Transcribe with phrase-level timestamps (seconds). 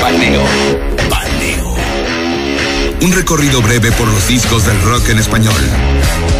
[0.00, 0.89] Paneo.
[3.02, 5.54] Un recorrido breve por los discos del rock en español.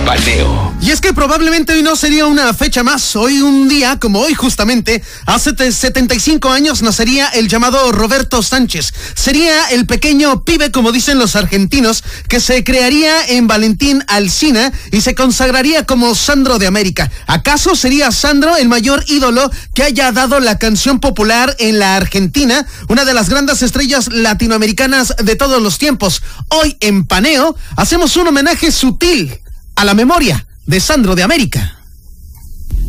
[0.05, 0.71] Paneo.
[0.83, 3.15] Y es que probablemente hoy no sería una fecha más.
[3.15, 8.93] Hoy un día, como hoy justamente, hace 75 años nacería el llamado Roberto Sánchez.
[9.15, 15.03] Sería el pequeño pibe, como dicen los argentinos, que se crearía en Valentín Alsina y
[15.03, 17.11] se consagraría como Sandro de América.
[17.27, 22.67] ¿Acaso sería Sandro el mayor ídolo que haya dado la canción popular en la Argentina?
[22.89, 26.23] Una de las grandes estrellas latinoamericanas de todos los tiempos.
[26.53, 29.39] Hoy en Paneo hacemos un homenaje sutil
[29.77, 31.79] a la memoria de Sandro de América.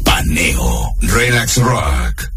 [0.04, 0.96] Paneo.
[1.02, 2.32] Relax Rock.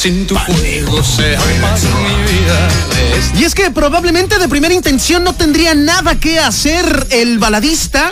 [0.00, 2.70] Sin tu fuego se apaga mi vida.
[3.38, 8.10] Y es que probablemente de primera intención no tendría nada que hacer el baladista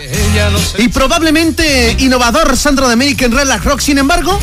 [0.77, 3.81] y probablemente innovador Sandro de América en Relax Rock.
[3.81, 4.39] Sin embargo,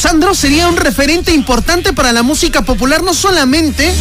[0.00, 3.92] Sandro sería un referente importante para la música popular, no solamente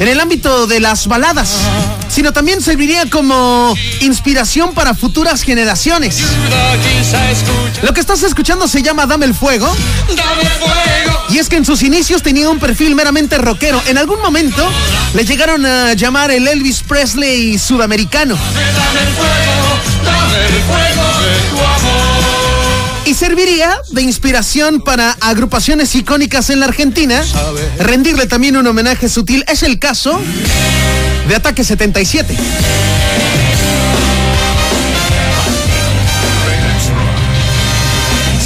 [0.00, 1.50] en el ámbito de las baladas,
[2.08, 6.22] sino también serviría como inspiración para futuras generaciones.
[7.82, 9.70] Lo que estás escuchando se llama Dame el Fuego.
[10.08, 11.20] Dame fuego.
[11.28, 13.82] Y es que en sus inicios tenía un perfil meramente rockero.
[13.86, 14.66] En algún momento
[15.12, 18.36] le llegaron a llamar el Elvis Presley sudamericano.
[18.36, 19.62] Dame el fuego.
[20.02, 22.01] Dame el fuego de tu amor.
[23.04, 27.22] Y serviría de inspiración para agrupaciones icónicas en la Argentina.
[27.78, 29.44] Rendirle también un homenaje sutil.
[29.48, 30.20] Es el caso
[31.28, 32.36] de Ataque 77.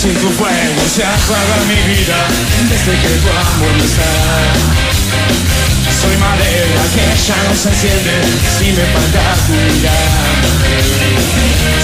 [0.01, 1.03] Sin tu fuego se
[1.67, 2.27] mi vida
[2.69, 5.06] desde que tu amor está.
[6.01, 8.15] Soy madera que ya no se enciende
[8.59, 10.23] si me falta tu mirada.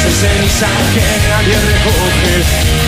[0.00, 2.34] Soy ceniza que nadie recoge,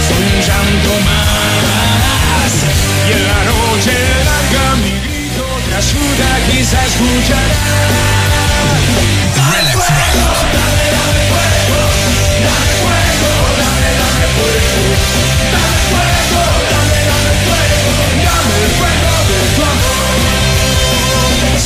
[0.07, 2.53] soy un llanto más.
[3.09, 3.95] Y en la noche
[4.29, 7.94] larga mi grito de ayuda quizá escuchará.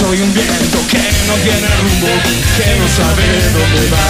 [0.08, 2.08] Soy un viento que no tiene rumbo,
[2.56, 4.08] que no sabe dónde va.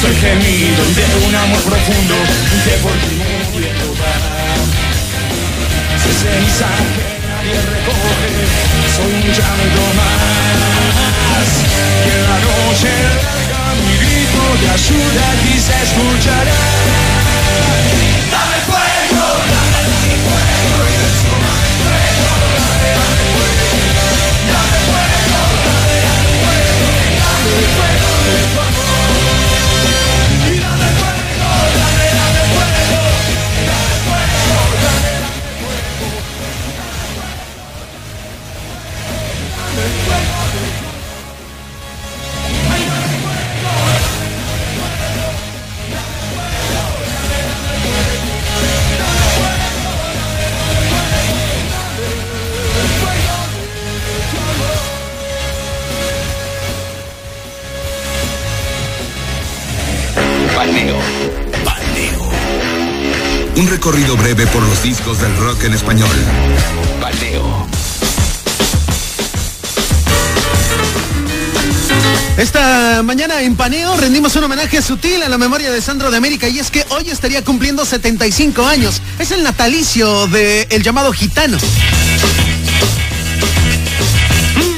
[0.00, 2.14] Soy gemido de un amor profundo
[2.64, 3.20] que por ti
[3.52, 4.14] muriendo va.
[6.02, 8.32] Soy ceniza que nadie recoge,
[8.96, 11.48] soy un llanto más.
[12.08, 17.07] En la noche larga mi grito de ayuda quizá escuchará.
[63.58, 66.08] Un recorrido breve por los discos del rock en español.
[67.00, 67.66] Paneo.
[72.36, 76.48] Esta mañana en Paneo rendimos un homenaje sutil a la memoria de Sandro de América
[76.48, 79.02] y es que hoy estaría cumpliendo 75 años.
[79.18, 81.58] Es el natalicio del llamado gitano.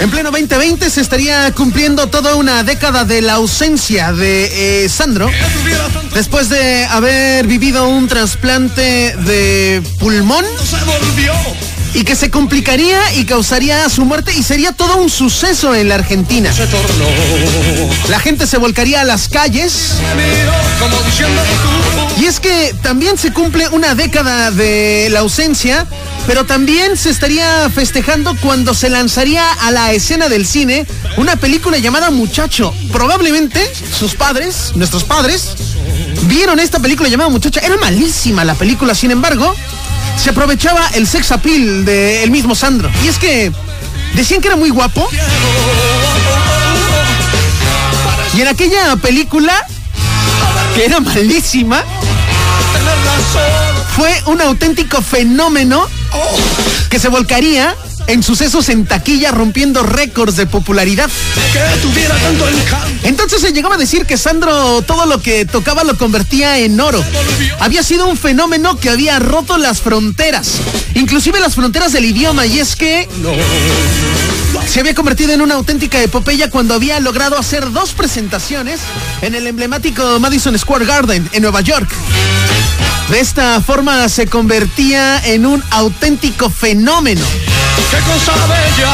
[0.00, 5.30] En pleno 2020 se estaría cumpliendo toda una década de la ausencia de eh, Sandro.
[6.14, 10.46] Después de haber vivido un trasplante de pulmón
[11.92, 15.96] y que se complicaría y causaría su muerte y sería todo un suceso en la
[15.96, 16.50] Argentina.
[18.08, 19.96] La gente se volcaría a las calles
[22.18, 25.86] y es que también se cumple una década de la ausencia,
[26.26, 30.86] pero también se estaría festejando cuando se lanzaría a la escena del cine
[31.16, 32.74] una película llamada Muchacho.
[32.92, 35.54] Probablemente sus padres, nuestros padres,
[36.22, 37.60] vieron esta película llamada Muchacho.
[37.60, 39.54] Era malísima la película, sin embargo,
[40.16, 42.90] se aprovechaba el sex appeal del mismo Sandro.
[43.04, 43.52] Y es que
[44.14, 45.08] decían que era muy guapo.
[48.36, 49.66] Y en aquella película,
[50.74, 51.84] que era malísima,
[53.96, 55.88] fue un auténtico fenómeno
[56.88, 57.76] que se volcaría
[58.06, 61.08] en sucesos en taquilla rompiendo récords de popularidad.
[61.52, 63.06] Que tuviera tanto encanto.
[63.06, 67.02] Entonces se llegaba a decir que Sandro todo lo que tocaba lo convertía en oro.
[67.60, 70.54] Había sido un fenómeno que había roto las fronteras,
[70.94, 73.08] inclusive las fronteras del idioma, y es que
[74.66, 78.80] se había convertido en una auténtica epopeya cuando había logrado hacer dos presentaciones
[79.22, 81.88] en el emblemático Madison Square Garden en Nueva York.
[83.10, 87.26] De esta forma se convertía en un auténtico fenómeno.
[87.90, 88.92] Qué cosa bella,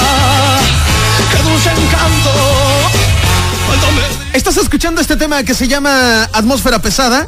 [1.30, 2.30] qué dulce encanto.
[3.66, 7.26] Cuando me Estás escuchando este tema que se llama Atmósfera Pesada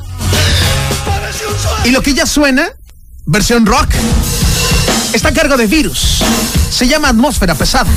[1.85, 2.69] y lo que ya suena,
[3.26, 3.88] versión rock,
[5.12, 6.23] está a cargo de Virus.
[6.70, 7.90] Se llama Atmósfera Pesada.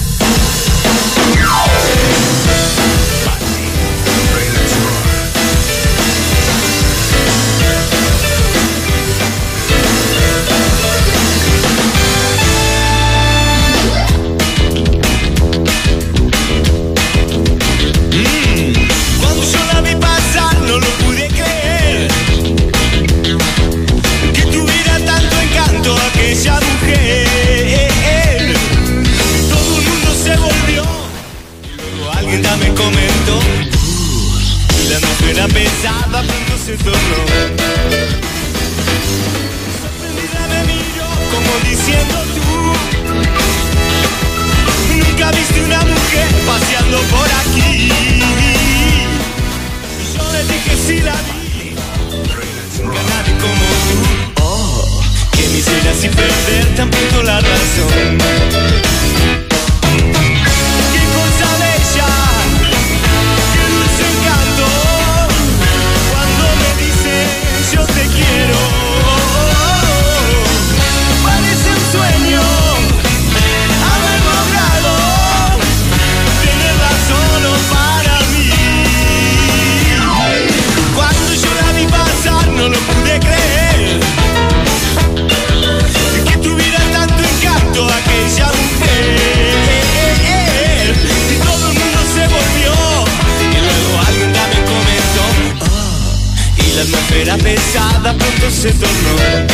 [96.82, 99.52] La atmósfera pesada pronto se tornó.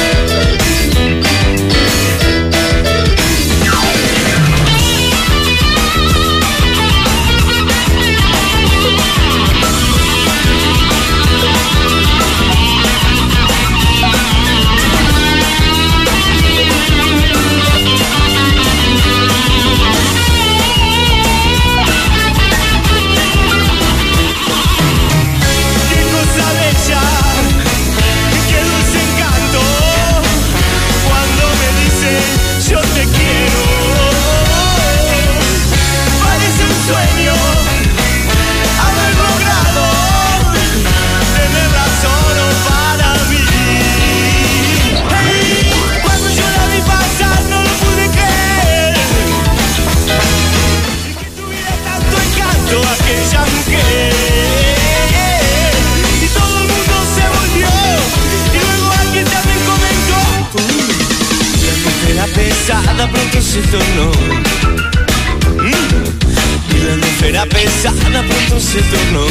[63.62, 64.12] Tornó.
[65.64, 69.26] Mm, Y la atmósfera pesada pronto se tornó.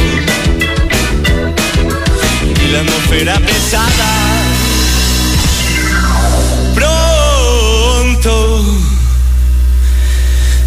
[2.62, 4.10] Y la atmósfera pesada
[6.74, 8.64] pronto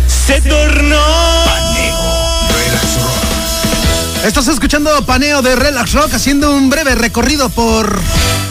[0.08, 1.30] se tornó.
[4.26, 7.98] Estás escuchando Paneo de Relax Rock haciendo un breve recorrido por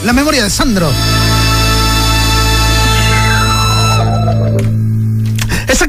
[0.03, 0.91] la memoria de Sandro.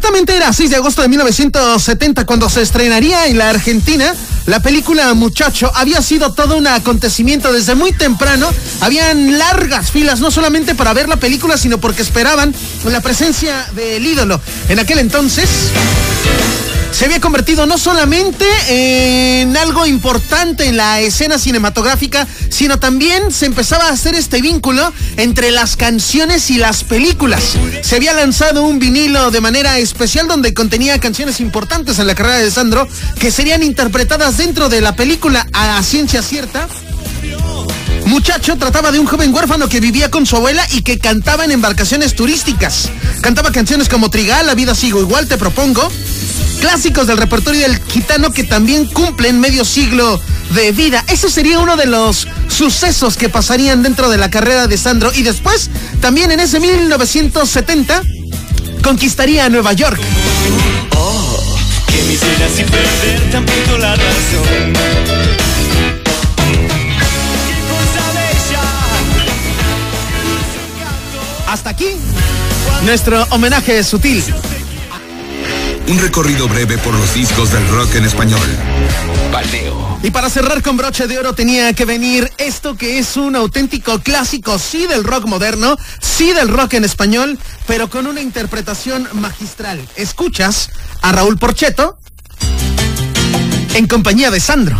[0.01, 4.15] Exactamente era 6 de agosto de 1970 cuando se estrenaría en la Argentina
[4.47, 5.71] la película Muchacho.
[5.75, 8.49] Había sido todo un acontecimiento desde muy temprano.
[8.81, 12.55] Habían largas filas, no solamente para ver la película, sino porque esperaban
[12.87, 14.41] la presencia del ídolo.
[14.71, 15.51] En aquel entonces
[17.01, 23.47] se había convertido no solamente en algo importante en la escena cinematográfica, sino también se
[23.47, 27.57] empezaba a hacer este vínculo entre las canciones y las películas.
[27.81, 32.37] Se había lanzado un vinilo de manera especial donde contenía canciones importantes en la carrera
[32.37, 32.87] de Sandro
[33.19, 36.69] que serían interpretadas dentro de la película a ciencia cierta.
[38.05, 41.53] Muchacho trataba de un joven huérfano que vivía con su abuela y que cantaba en
[41.53, 42.91] embarcaciones turísticas.
[43.23, 45.91] Cantaba canciones como Trigal, La vida sigo igual, te propongo
[46.61, 50.21] clásicos del repertorio del gitano que también cumplen medio siglo
[50.55, 51.05] de vida.
[51.09, 55.11] Ese sería uno de los sucesos que pasarían dentro de la carrera de Sandro.
[55.15, 58.03] Y después, también en ese 1970,
[58.83, 60.01] conquistaría Nueva York.
[71.47, 71.97] Hasta aquí,
[72.85, 74.23] nuestro homenaje sutil
[75.91, 78.49] un recorrido breve por los discos del rock en español.
[79.33, 79.99] Paneo.
[80.05, 83.99] Y para cerrar con broche de oro tenía que venir esto que es un auténtico
[83.99, 89.81] clásico, sí del rock moderno, sí del rock en español, pero con una interpretación magistral.
[89.97, 90.71] Escuchas
[91.03, 91.99] a Raúl Porcheto
[93.75, 94.79] en compañía de Sandro.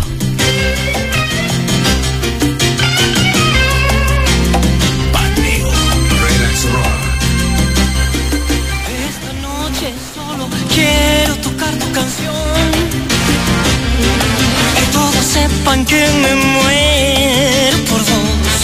[15.61, 18.59] Sepan que me muero por vos.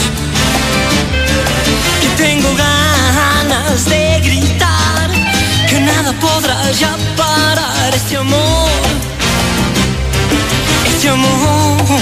[2.01, 5.09] Que tengo ganas de gritar.
[5.69, 8.69] Que nada podrá ya parar este amor.
[10.85, 11.96] Este amor.